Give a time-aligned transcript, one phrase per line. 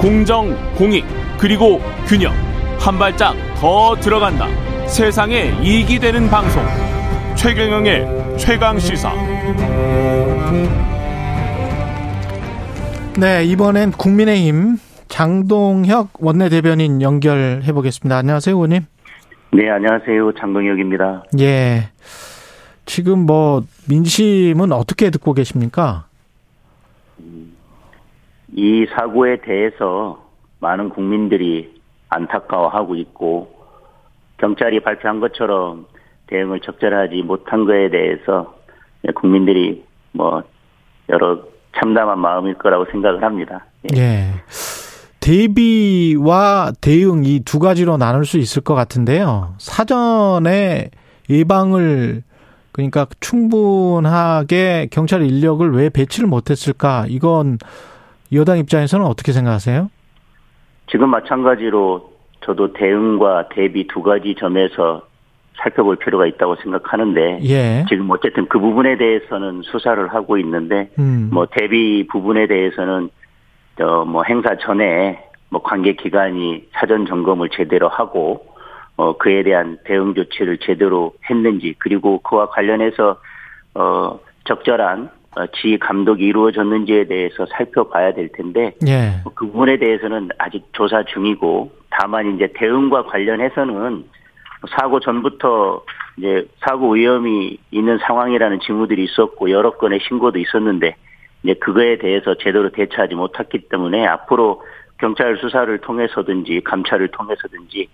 [0.00, 1.04] 공정, 공익,
[1.38, 2.32] 그리고 균형.
[2.78, 4.46] 한 발짝 더 들어간다.
[4.86, 6.62] 세상에 이익이 되는 방송.
[7.36, 9.12] 최경영의 최강 시사.
[13.18, 14.78] 네, 이번엔 국민의힘
[15.08, 18.16] 장동혁 원내대변인 연결해 보겠습니다.
[18.16, 18.80] 안녕하세요, 의원님.
[19.52, 20.32] 네, 안녕하세요.
[20.40, 21.24] 장동혁입니다.
[21.40, 21.90] 예.
[22.86, 26.06] 지금 뭐 민심은 어떻게 듣고 계십니까?
[28.54, 30.24] 이 사고에 대해서
[30.60, 33.54] 많은 국민들이 안타까워하고 있고
[34.38, 35.86] 경찰이 발표한 것처럼
[36.26, 38.54] 대응을 적절하지 못한 거에 대해서
[39.14, 40.42] 국민들이 뭐
[41.08, 41.40] 여러
[41.76, 43.66] 참담한 마음일 거라고 생각을 합니다.
[43.94, 43.98] 예.
[44.00, 44.24] 예.
[45.20, 49.54] 대비와 대응 이 두 가지로 나눌 수 있을 것 같은데요.
[49.58, 50.90] 사전에
[51.28, 52.22] 예방을
[52.72, 57.06] 그러니까 충분하게 경찰 인력을 왜 배치를 못했을까?
[57.08, 57.58] 이건
[58.32, 59.90] 여당 입장에서는 어떻게 생각하세요?
[60.90, 62.10] 지금 마찬가지로
[62.44, 65.02] 저도 대응과 대비 두 가지 점에서
[65.56, 67.84] 살펴볼 필요가 있다고 생각하는데 예.
[67.88, 71.28] 지금 어쨌든 그 부분에 대해서는 수사를 하고 있는데 음.
[71.32, 73.10] 뭐 대비 부분에 대해서는
[73.78, 78.46] 어뭐 행사 전에 뭐 관계 기관이 사전 점검을 제대로 하고
[78.96, 83.16] 어 그에 대한 대응 조치를 제대로 했는지 그리고 그와 관련해서
[83.74, 85.19] 어 적절한 어,
[85.54, 89.20] 지휘 감독이 이루어졌는지에 대해서 살펴봐야 될 텐데 예.
[89.34, 94.04] 그 부분에 대해서는 아직 조사 중이고 다만 이제 대응과 관련해서는
[94.76, 95.84] 사고 전부터
[96.18, 100.96] 이제 사고 위험이 있는 상황이라는 징후들이 있었고 여러 건의 신고도 있었는데
[101.42, 104.62] 이제 그거에 대해서 제대로 대처하지 못했기 때문에 앞으로
[104.98, 107.88] 경찰 수사를 통해서든지 감찰을 통해서든지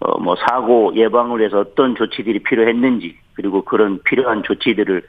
[0.00, 5.02] 어 뭐 사고 예방을 위해서 어떤 조치들이 필요했는지 그리고 그런 필요한 조치들을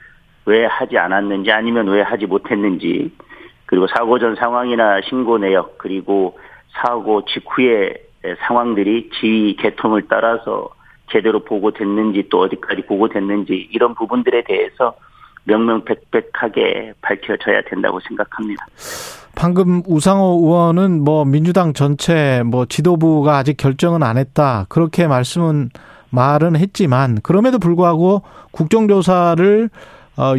[0.46, 3.12] 왜 하지 않았는지 아니면 왜 하지 못했는지
[3.66, 6.38] 그리고 사고 전 상황이나 신고 내역 그리고
[6.72, 7.94] 사고 직후의
[8.46, 10.70] 상황들이 지휘 개통을 따라서
[11.12, 14.94] 제대로 보고됐는지 또 어디까지 보고됐는지 이런 부분들에 대해서
[15.44, 18.66] 명명백백하게 밝혀져야 된다고 생각합니다.
[19.34, 25.70] 방금 우상호 의원은 뭐 민주당 전체 뭐 지도부가 아직 결정은 안 했다 그렇게 말씀은
[26.10, 29.70] 말은 했지만 그럼에도 불구하고 국정조사를 어,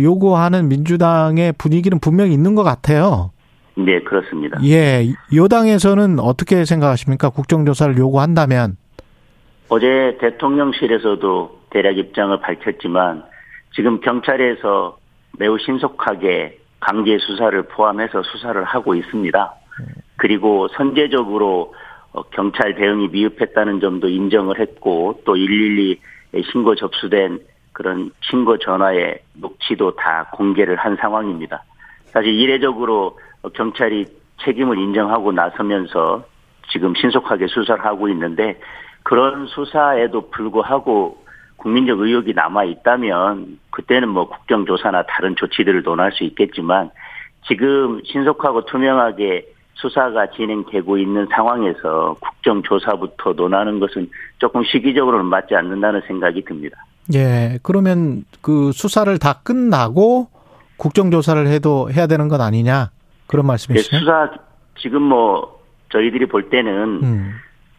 [0.01, 3.31] 요구하는 민주당의 분위기는 분명히 있는 것 같아요.
[3.75, 4.59] 네, 그렇습니다.
[4.63, 7.29] 예, 여당에서는 어떻게 생각하십니까?
[7.29, 8.77] 국정조사를 요구한다면
[9.69, 13.23] 어제 대통령실에서도 대략 입장을 밝혔지만
[13.73, 14.97] 지금 경찰에서
[15.39, 19.53] 매우 신속하게 강제 수사를 포함해서 수사를 하고 있습니다.
[20.17, 21.73] 그리고 선제적으로
[22.13, 27.39] 어, 경찰 대응이 미흡했다는 점도 인정을 했고 또 112에 신고 접수된
[27.73, 31.63] 그런 신고 전화의 녹취도 다 공개를 한 상황입니다.
[32.05, 33.17] 사실 이례적으로
[33.53, 34.05] 경찰이
[34.43, 36.23] 책임을 인정하고 나서면서
[36.71, 38.59] 지금 신속하게 수사를 하고 있는데
[39.03, 41.21] 그런 수사에도 불구하고
[41.57, 46.89] 국민적 의혹이 남아 있다면 그때는 뭐 국정조사나 다른 조치들을 논할 수 있겠지만
[47.47, 49.45] 지금 신속하고 투명하게
[49.75, 56.77] 수사가 진행되고 있는 상황에서 국정조사부터 논하는 것은 조금 시기적으로는 맞지 않는다는 생각이 듭니다.
[57.13, 60.27] 예, 그러면 그 수사를 다 끝나고
[60.77, 62.89] 국정조사를 해도 해야 되는 건 아니냐
[63.27, 63.95] 그런 말씀이시죠?
[63.95, 64.31] 네, 수사
[64.79, 67.31] 지금 뭐 저희들이 볼 때는 음.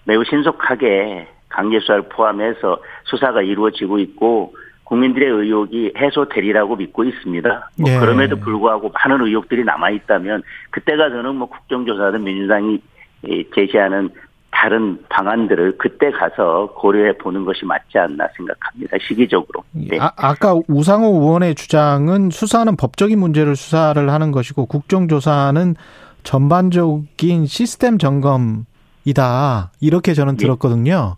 [0.04, 7.70] 매우 신속하게 강제 수사를 포함해서 수사가 이루어지고 있고 국민들의 의혹이 해소되리라고 믿고 있습니다.
[7.78, 7.98] 뭐 예.
[7.98, 12.82] 그럼에도 불구하고 많은 의혹들이 남아 있다면 그때가 저는 뭐 국정조사든 민주당이
[13.54, 14.10] 제시하는
[14.62, 18.96] 다른 방안들을 그때 가서 고려해 보는 것이 맞지 않나 생각합니다.
[19.08, 19.64] 시기적으로.
[19.72, 19.98] 네.
[19.98, 25.74] 아, 아까 우상호 의원의 주장은 수사는 법적인 문제를 수사를 하는 것이고 국정조사는
[26.22, 29.72] 전반적인 시스템 점검이다.
[29.80, 30.44] 이렇게 저는 네.
[30.44, 31.16] 들었거든요.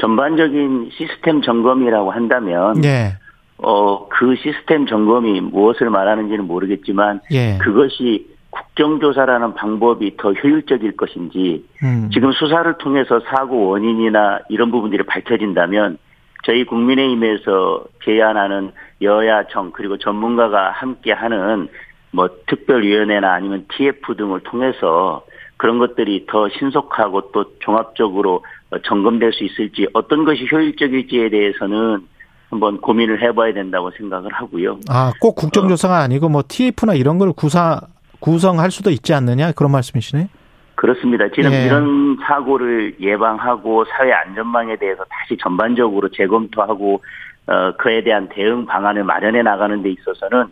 [0.00, 3.16] 전반적인 시스템 점검이라고 한다면 예.
[3.56, 7.58] 어, 그 시스템 점검이 무엇을 말하는지는 모르겠지만 예.
[7.58, 12.10] 그것이 국정조사라는 방법이 더 효율적일 것인지 음.
[12.12, 15.98] 지금 수사를 통해서 사고 원인이나 이런 부분들이 밝혀진다면
[16.44, 18.72] 저희 국민의힘에서 제안하는
[19.02, 21.68] 여야정 그리고 전문가가 함께하는
[22.10, 25.24] 뭐 특별위원회나 아니면 TF 등을 통해서
[25.56, 28.44] 그런 것들이 더 신속하고 또 종합적으로
[28.84, 32.06] 점검될 수 있을지 어떤 것이 효율적일지에 대해서는
[32.48, 34.78] 한번 고민을 해봐야 된다고 생각을 하고요.
[34.88, 37.80] 아, 꼭 국정조사가 아니고 뭐 TF나 이런 걸 구사
[38.20, 40.28] 구성할 수도 있지 않느냐 그런 말씀이시네.
[40.74, 41.28] 그렇습니다.
[41.34, 41.66] 지금 예.
[41.66, 47.02] 이런 사고를 예방하고 사회 안전망에 대해서 다시 전반적으로 재검토하고
[47.48, 50.46] 어 그에 대한 대응 방안을 마련해 나가는 데 있어서는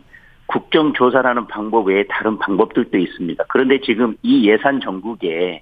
[0.47, 3.43] 국정조사라는 방법 외에 다른 방법들도 있습니다.
[3.47, 5.61] 그런데 지금 이 예산 전국에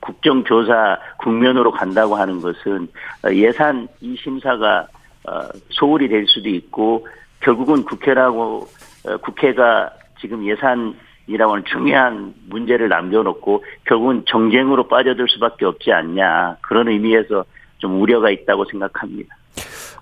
[0.00, 2.88] 국정조사 국면으로 간다고 하는 것은
[3.32, 4.86] 예산 이 심사가
[5.26, 7.06] 어, 소홀히 될 수도 있고
[7.40, 8.66] 결국은 국회라고
[9.06, 10.94] 어, 국회가 지금 예산
[11.26, 17.44] 이라고 하는 중요한 문제를 남겨놓고 결국은 정쟁으로 빠져들 수밖에 없지 않냐 그런 의미에서
[17.78, 19.34] 좀 우려가 있다고 생각합니다.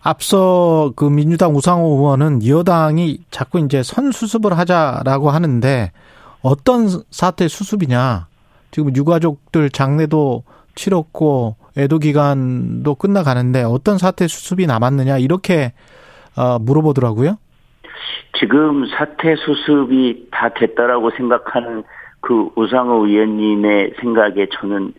[0.02, 5.92] 앞서 그 민주당 우상호 의원은 여당이 자꾸 이제 선 수습을 하자라고 하는데
[6.42, 8.26] 어떤 사태 수습이냐?
[8.72, 10.42] 지금 유가족들 장례도
[10.74, 15.72] 치렀고 애도 기간도 끝나가는데 어떤 사태 수습이 남았느냐 이렇게
[16.34, 17.36] 어, 물어보더라고요.
[18.38, 21.84] 지금 사태 수습이 다 됐다라고 생각하는
[22.20, 24.94] 그 우상호 의원님의 생각에 저는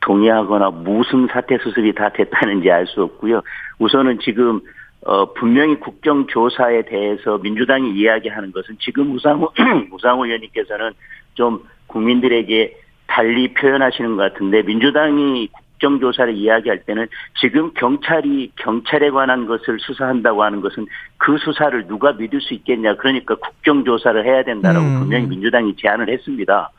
[0.00, 3.42] 동의하거나 무슨 사태 수습이 다 됐다는지 알 수 없고요.
[3.78, 4.60] 우선은 지금
[5.04, 9.52] 어 분명히 국정조사에 대해서 민주당이 이야기하는 것은 지금 우상호
[9.90, 10.92] 우상호 의원님께서는
[11.34, 12.76] 좀 국민들에게
[13.06, 15.48] 달리 표현하시는 것 같은데 민주당이
[15.82, 17.08] 국정조사를 이야기할 때는
[17.40, 20.86] 지금 경찰이 경찰에 관한 것을 수사한다고 하는 것은
[21.18, 24.98] 그 수사를 누가 믿을 수 있겠냐 그러니까 국정조사를 해야 된다라고 음.
[25.00, 26.70] 분명히 민주당이 제안을 했습니다.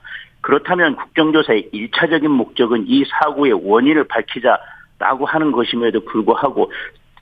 [0.42, 6.72] 그렇다면 국정조사의 일차적인 목적은 이 사고의 원인을 밝히자라고 하는 것임에도 불구하고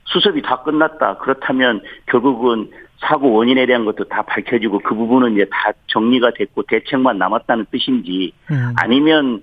[0.04, 1.18] 수습이 다 끝났다.
[1.18, 7.18] 그렇다면 결국은 사고 원인에 대한 것도 다 밝혀지고 그 부분은 이제 다 정리가 됐고 대책만
[7.18, 8.72] 남았다는 뜻인지 음.
[8.76, 9.42] 아니면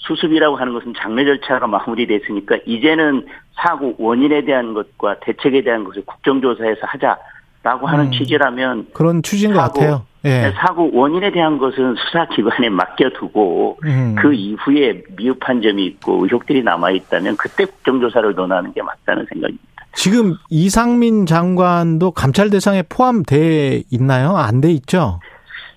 [0.00, 6.80] 수습이라고 하는 것은 장례 절차가 마무리됐으니까 이제는 사고 원인에 대한 것과 대책에 대한 것을 국정조사에서
[6.82, 8.10] 하자라고 하는 음.
[8.10, 10.02] 취지라면 그런 취지인 것 같아요.
[10.24, 10.28] 예.
[10.28, 14.16] 네, 사고 원인에 대한 것은 수사기관에 맡겨두고 음.
[14.18, 19.64] 그 이후에 미흡한 점이 있고 의혹들이 남아있다면 그때 국정조사를 논하는 게 맞다는 생각입니다.
[19.92, 24.36] 지금 이상민 장관도 감찰 대상에 포함돼 있나요?
[24.36, 25.20] 안 돼 있죠?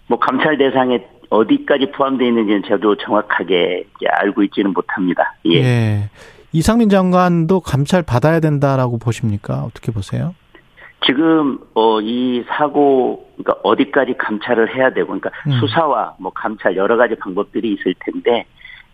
[0.08, 1.04] 뭐 감찰 대상에
[1.34, 5.34] 어디까지 포함되어 있는지는 저도 정확하게 알고 있지는 못합니다.
[5.48, 5.56] 예.
[5.56, 6.10] 예.
[6.52, 9.64] 이상민 장관도 감찰 받아야 된다라고 보십니까?
[9.64, 10.36] 어떻게 보세요?
[11.06, 15.52] 지금 어 이 사고 그러니까 어디까지 감찰을 해야 되고 그러니까 음.
[15.60, 18.46] 수사와 뭐 감찰 여러 가지 방법들이 있을 텐데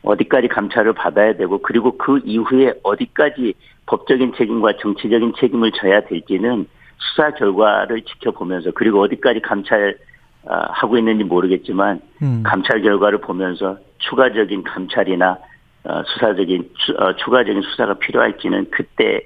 [0.04, 3.54] 어디까지 감찰을 받아야 되고 그리고 그 이후에 어디까지
[3.86, 10.09] 법적인 책임과 정치적인 책임을 져야 될지는 수사 결과를 지켜보면서 그리고 어디까지 감찰 아,
[10.54, 12.44] 하고 있는지 모르겠지만 음.
[12.46, 15.38] 감찰 결과를 보면서 추가적인 감찰이나
[15.84, 19.22] 어, 수사적인 어, 추가적인 수사가 필요할지는 그때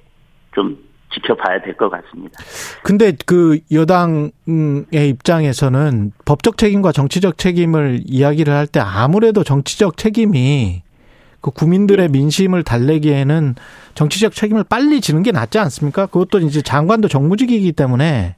[0.53, 0.77] 좀
[1.13, 2.37] 지켜봐야 될 것 같습니다.
[2.83, 10.81] 근데 그 여당의 입장에서는 법적 책임과 정치적 책임을 이야기를 할 때 아무래도 정치적 책임이
[11.41, 12.11] 그 국민들의 네.
[12.11, 13.55] 민심을 달래기에는
[13.95, 16.05] 정치적 책임을 빨리 지는 게 낫지 않습니까?
[16.07, 18.35] 그것도 이제 장관도 정무직이기 때문에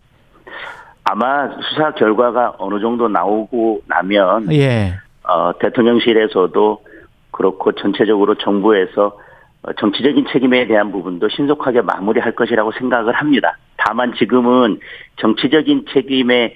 [1.05, 4.95] 아마 수사 결과가 어느 정도 나오고 나면 예.
[5.23, 6.83] 어, 대통령실에서도
[7.31, 9.17] 그렇고 전체적으로 정부에서
[9.63, 13.57] 어, 정치적인 책임에 대한 부분도 신속하게 마무리할 것이라고 생각을 합니다.
[13.77, 14.79] 다만 지금은
[15.17, 16.55] 정치적인 책임의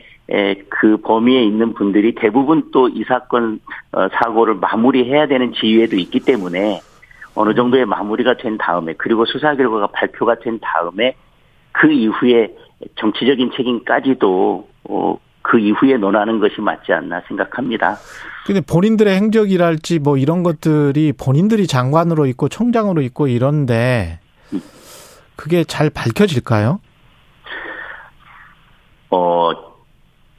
[0.69, 3.59] 그 범위에 있는 분들이 대부분 또 이 사건
[3.91, 6.81] 어, 사고를 마무리해야 되는 지위에도 있기 때문에
[7.35, 11.15] 어느 정도의 마무리가 된 다음에 그리고 수사 결과가 발표가 된 다음에
[11.71, 12.53] 그 이후에
[12.95, 17.97] 정치적인 책임까지도 어, 그 이후에 논하는 것이 맞지 않나 생각합니다.
[18.45, 24.19] 근데 본인들의 행적이랄지 뭐 이런 것들이 본인들이 장관으로 있고 총장으로 있고 이런데
[25.35, 26.81] 그게 잘 밝혀질까요?
[29.11, 29.51] 어,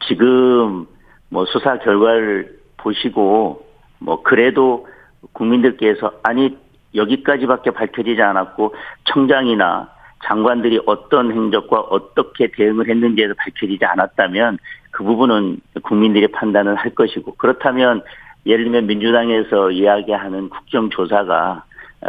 [0.07, 0.87] 지금
[1.29, 3.67] 뭐 수사 결과를 보시고
[3.99, 4.87] 뭐 그래도
[5.33, 6.57] 국민들께서 아니
[6.95, 8.75] 여기까지밖에 밝혀지지 않았고
[9.05, 9.91] 청장이나
[10.25, 14.59] 장관들이 어떤 행적과 어떻게 대응을 했는지에서 밝혀지지 않았다면
[14.91, 18.03] 그 부분은 국민들이 판단을 할 것이고 그렇다면
[18.47, 21.65] 예를 들면 민주당에서 이야기하는 국정조사가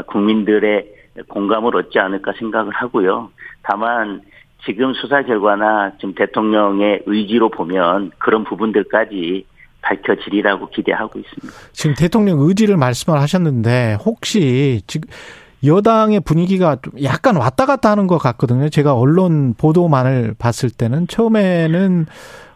[0.08, 0.94] 국민들의
[1.28, 3.30] 공감을 얻지 않을까 생각을 하고요.
[3.64, 4.22] 다만
[4.66, 9.46] 지금 수사 결과나 지금 대통령의 의지로 보면 그런 부분들까지
[9.82, 11.54] 밝혀지리라고 기대하고 있습니다.
[11.72, 15.10] 지금 대통령 의지를 말씀을 하셨는데 혹시 지금
[15.64, 18.70] 여당의 분위기가 좀 약간 왔다 갔다 하는 것 같거든요.
[18.70, 22.06] 제가 언론 보도만을 봤을 때는 처음에는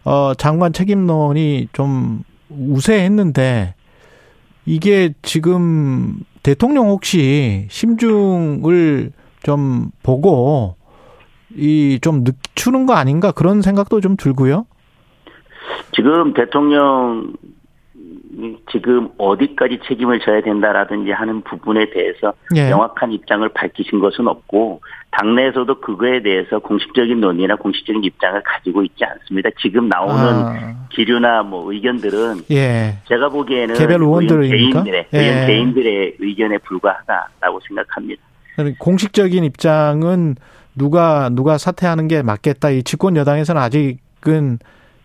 [0.04, 3.74] 어 장관 책임론이 좀 우세했는데
[4.64, 10.76] 이게 지금 대통령 혹시 심중을 좀 보고
[11.56, 14.66] 이 좀 늦추는 거 아닌가 그런 생각도 좀 들고요.
[15.94, 17.32] 지금 대통령
[18.70, 22.68] 지금 어디까지 책임을 져야 된다라든지 하는 부분에 대해서 예.
[22.68, 24.80] 명확한 입장을 밝히신 것은 없고
[25.12, 29.48] 당내에서도 그거에 대해서 공식적인 논의나 공식적인 입장을 가지고 있지 않습니다.
[29.60, 32.98] 지금 나오는 아, 기류나 뭐 의견들은 예.
[33.08, 34.80] 제가 보기에는 개별 의원들입니까?
[34.80, 35.18] 의원 개인들의 예.
[35.18, 38.22] 의원 개인들의 의견에 불과하다라고 생각합니다.
[38.78, 40.36] 공식적인 입장은
[40.74, 42.70] 누가 누가 사퇴하는 게 맞겠다.
[42.70, 44.58] 이 집권 여당에서는 아직은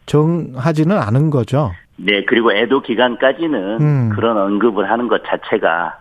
[0.06, 1.72] 정하지는 않은 거죠.
[2.04, 4.10] 네, 그리고 애도 기간까지는 음.
[4.16, 5.98] 그런 언급을 하는 것 자체가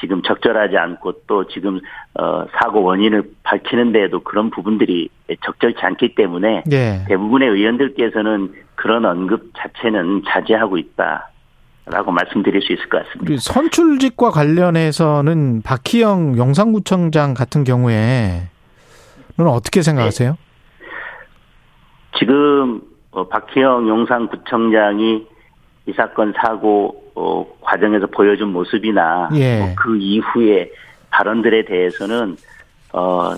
[0.00, 1.80] 지금 적절하지 않고 또 지금
[2.14, 5.10] 어 사고 원인을 밝히는 데에도 그런 부분들이
[5.44, 7.04] 적절치 않기 때문에 예.
[7.06, 13.26] 대부분의 의원들께서는 그런 언급 자체는 자제하고 있다라고 말씀드릴 수 있을 것 같습니다.
[13.26, 18.46] 그 선출직과 관련해서는 박희영 용산구청장 같은 경우에는
[19.46, 20.38] 어떻게 생각하세요?
[22.18, 22.80] 지금
[23.10, 25.26] 어, 박희영 용산구청장이
[25.90, 29.58] 이 사건 사고 어, 과정에서 보여준 모습이나 예.
[29.58, 30.70] 뭐 그 이후에
[31.10, 32.36] 발언들에 대해서는
[32.92, 33.34] 어,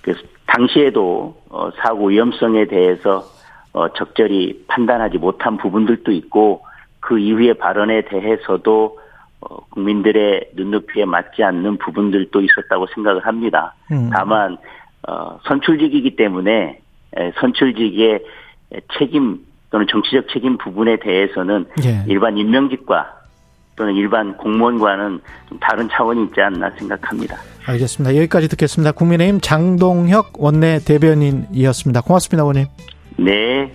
[0.00, 0.14] 그
[0.46, 3.24] 당시에도 어, 사고 위험성에 대해서
[3.72, 6.64] 어, 적절히 판단하지 못한 부분들도 있고
[7.00, 8.98] 그 이후의 발언에 대해서도
[9.40, 13.74] 어, 국민들의 눈높이에 맞지 않는 부분들도 있었다고 생각을 합니다.
[13.90, 14.10] 음.
[14.12, 14.56] 다만
[15.08, 16.78] 어, 선출직이기 때문에
[17.16, 18.24] 에, 선출직의
[18.98, 19.40] 책임
[19.74, 22.04] 또는 정치적 책임 부분에 대해서는 예.
[22.06, 23.12] 일반 임명직과
[23.74, 27.36] 또는 일반 공무원과는 좀 다른 차원이 있지 않나 생각합니다.
[27.66, 28.14] 알겠습니다.
[28.14, 28.92] 여기까지 듣겠습니다.
[28.92, 32.02] 국민의힘 장동혁 원내 대변인이었습니다.
[32.02, 32.66] 고맙습니다, 원님.
[33.16, 33.74] 네,